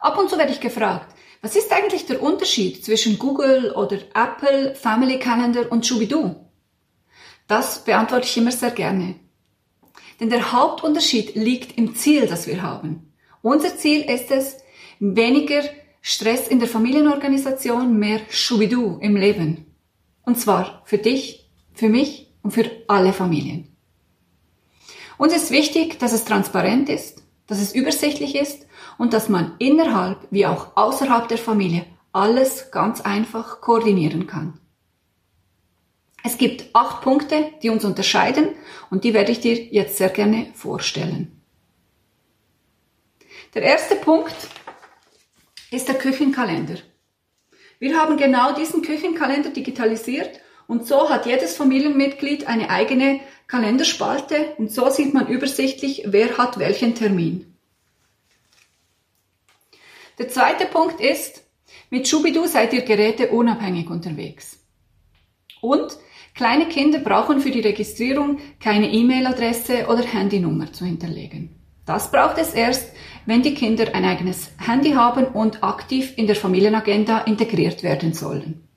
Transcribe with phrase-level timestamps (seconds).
[0.00, 4.74] Ab und zu werde ich gefragt, was ist eigentlich der Unterschied zwischen Google oder Apple,
[4.74, 6.34] Family Calendar und Schubidu?
[7.46, 9.14] Das beantworte ich immer sehr gerne.
[10.20, 13.12] Denn der Hauptunterschied liegt im Ziel, das wir haben.
[13.42, 14.58] Unser Ziel ist es,
[15.00, 15.62] weniger
[16.00, 19.66] Stress in der Familienorganisation, mehr Schubidu im Leben.
[20.24, 23.76] Und zwar für dich, für mich und für alle Familien.
[25.18, 28.67] Uns ist wichtig, dass es transparent ist, dass es übersichtlich ist
[28.98, 34.60] und dass man innerhalb wie auch außerhalb der Familie alles ganz einfach koordinieren kann.
[36.24, 38.48] Es gibt acht Punkte, die uns unterscheiden
[38.90, 41.40] und die werde ich dir jetzt sehr gerne vorstellen.
[43.54, 44.34] Der erste Punkt
[45.70, 46.76] ist der Küchenkalender.
[47.78, 54.70] Wir haben genau diesen Küchenkalender digitalisiert und so hat jedes Familienmitglied eine eigene Kalenderspalte und
[54.70, 57.47] so sieht man übersichtlich, wer hat welchen Termin.
[60.18, 61.44] Der zweite Punkt ist,
[61.90, 64.58] mit Schubidu seid ihr geräteunabhängig unterwegs.
[65.60, 65.96] Und
[66.34, 71.54] kleine Kinder brauchen für die Registrierung keine E-Mail-Adresse oder Handynummer zu hinterlegen.
[71.86, 72.92] Das braucht es erst,
[73.26, 78.68] wenn die Kinder ein eigenes Handy haben und aktiv in der Familienagenda integriert werden sollen.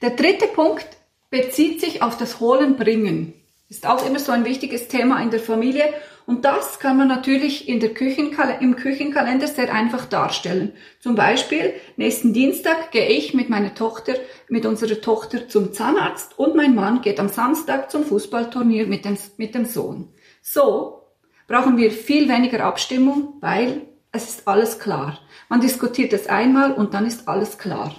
[0.00, 0.86] Der dritte Punkt
[1.30, 3.34] bezieht sich auf das Holen bringen.
[3.72, 5.84] Ist auch immer so ein wichtiges Thema in der Familie
[6.26, 10.74] und das kann man natürlich in der Küchenkal im Küchenkalender sehr einfach darstellen.
[11.00, 14.12] Zum Beispiel, nächsten Dienstag gehe ich mit meiner Tochter,
[14.50, 19.16] mit unserer Tochter zum Zahnarzt und mein Mann geht am Samstag zum Fußballturnier mit dem,
[19.38, 20.12] mit dem Sohn.
[20.42, 21.04] So
[21.48, 25.18] brauchen wir viel weniger Abstimmung, weil es ist alles klar.
[25.48, 27.94] Man diskutiert es einmal und dann ist alles klar.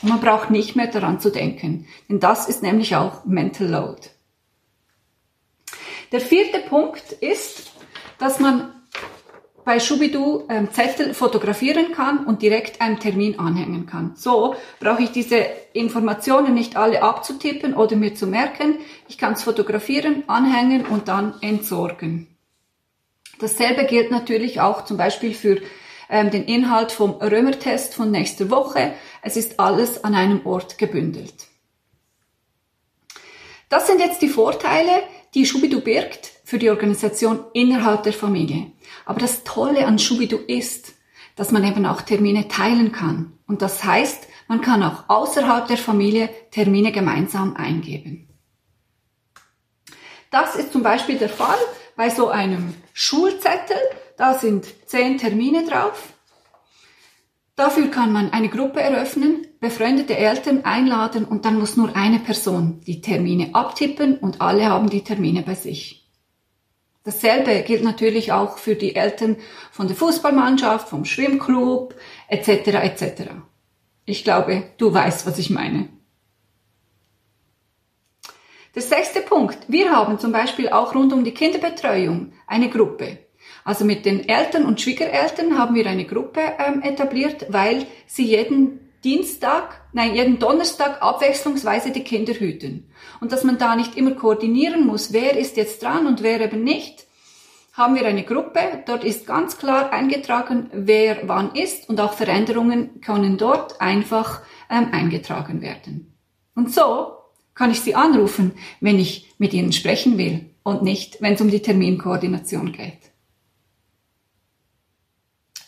[0.00, 4.15] Und man braucht nicht mehr daran zu denken, denn das ist nämlich auch Mental Load.
[6.12, 7.72] Der vierte Punkt ist,
[8.18, 8.72] dass man
[9.66, 14.14] bei Schubidu ähm, Zettel fotografieren kann und direkt einen Termin anhängen kann.
[14.14, 18.78] So brauche ich diese Informationen nicht alle abzutippen oder mir zu merken.
[19.08, 22.28] Ich kann es fotografieren, anhängen und dann entsorgen.
[23.40, 25.60] Dasselbe gilt natürlich auch zum Beispiel für
[26.08, 28.92] ähm, den Inhalt vom Römertest von nächster Woche.
[29.20, 31.34] Es ist alles an einem Ort gebündelt.
[33.68, 35.02] Das sind jetzt die Vorteile,
[35.36, 38.72] die Schubidu birgt für die Organisation innerhalb der Familie.
[39.04, 40.94] Aber das Tolle an Schubidu ist,
[41.36, 43.38] dass man eben auch Termine teilen kann.
[43.46, 48.30] Und das heißt, man kann auch außerhalb der Familie Termine gemeinsam eingeben.
[50.30, 51.58] Das ist zum Beispiel der Fall
[51.96, 53.76] bei so einem Schulzettel.
[54.16, 56.14] Da sind zehn Termine drauf.
[57.56, 62.82] Dafür kann man eine Gruppe eröffnen, befreundete Eltern einladen und dann muss nur eine Person
[62.86, 66.06] die Termine abtippen und alle haben die Termine bei sich.
[67.04, 69.36] Dasselbe gilt natürlich auch für die Eltern
[69.70, 71.94] von der Fußballmannschaft, vom Schwimmclub
[72.28, 72.48] etc.
[72.48, 73.30] etc.
[74.04, 75.88] Ich glaube, du weißt, was ich meine.
[78.74, 79.56] Der sechste Punkt.
[79.68, 83.25] Wir haben zum Beispiel auch rund um die Kinderbetreuung eine Gruppe.
[83.66, 88.78] Also mit den Eltern und Schwiegereltern haben wir eine Gruppe ähm, etabliert, weil sie jeden
[89.02, 92.88] Dienstag, nein, jeden Donnerstag abwechslungsweise die Kinder hüten.
[93.20, 96.62] Und dass man da nicht immer koordinieren muss, wer ist jetzt dran und wer eben
[96.62, 97.06] nicht,
[97.72, 98.60] haben wir eine Gruppe.
[98.86, 104.90] Dort ist ganz klar eingetragen, wer wann ist und auch Veränderungen können dort einfach ähm,
[104.92, 106.16] eingetragen werden.
[106.54, 107.14] Und so
[107.56, 111.50] kann ich sie anrufen, wenn ich mit ihnen sprechen will und nicht, wenn es um
[111.50, 113.05] die Terminkoordination geht.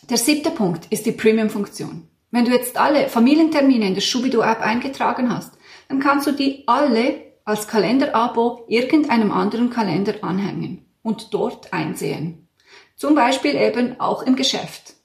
[0.09, 2.07] Der siebte Punkt ist die Premium-Funktion.
[2.31, 5.53] Wenn du jetzt alle Familientermine in der Schubido-App eingetragen hast,
[5.87, 12.47] dann kannst du die alle als Kalenderabo irgendeinem anderen Kalender anhängen und dort einsehen.
[12.95, 14.95] Zum Beispiel eben auch im Geschäft.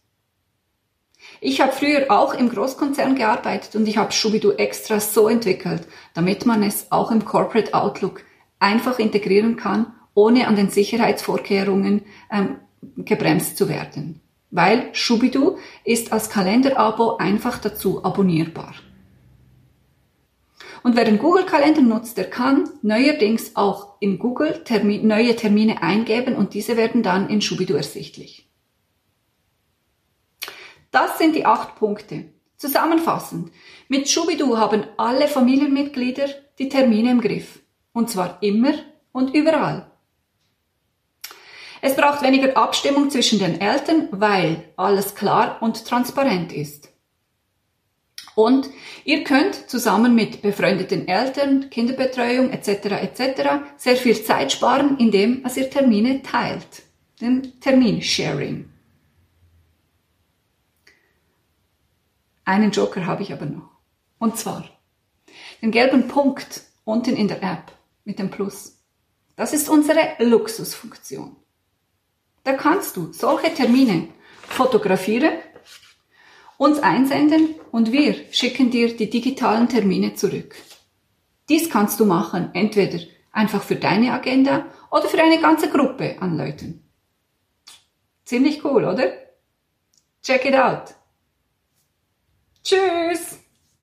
[1.42, 6.46] Ich habe früher auch im Großkonzern gearbeitet und ich habe Schubido extra so entwickelt, damit
[6.46, 8.22] man es auch im Corporate Outlook
[8.58, 12.56] einfach integrieren kann, ohne an den Sicherheitsvorkehrungen ähm,
[12.96, 14.22] gebremst zu werden
[14.54, 18.72] weil Schubidu ist als Kalenderabo einfach dazu abonnierbar.
[20.84, 26.36] Und wer den Google-Kalender nutzt, der kann neuerdings auch in Google Termin, neue Termine eingeben
[26.36, 28.48] und diese werden dann in Schubidu ersichtlich.
[30.92, 32.26] Das sind die acht Punkte.
[32.56, 33.50] Zusammenfassend,
[33.88, 36.28] mit Schubidu haben alle Familienmitglieder
[36.60, 37.58] die Termine im Griff.
[37.92, 38.74] Und zwar immer
[39.10, 39.90] und überall.
[41.86, 46.88] Es braucht weniger Abstimmung zwischen den Eltern, weil alles klar und transparent ist.
[48.34, 48.70] Und
[49.04, 52.68] ihr könnt zusammen mit befreundeten Eltern, Kinderbetreuung etc.
[52.86, 53.50] etc.
[53.76, 56.84] sehr viel Zeit sparen, indem ihr Termine teilt.
[57.20, 58.70] Den Terminsharing.
[62.46, 63.68] Einen Joker habe ich aber noch.
[64.18, 64.70] Und zwar
[65.60, 67.72] den gelben Punkt unten in der App
[68.06, 68.78] mit dem Plus.
[69.36, 71.36] Das ist unsere Luxusfunktion.
[72.44, 74.08] Da kannst du solche Termine
[74.48, 75.32] fotografieren,
[76.58, 80.54] uns einsenden und wir schicken dir die digitalen Termine zurück.
[81.48, 83.00] Dies kannst du machen, entweder
[83.32, 86.88] einfach für deine Agenda oder für eine ganze Gruppe an Leuten.
[88.24, 89.12] Ziemlich cool, oder?
[90.22, 90.94] Check it out.
[92.62, 93.43] Tschüss!